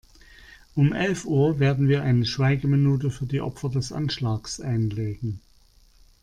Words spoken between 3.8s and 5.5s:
Anschlags einlegen.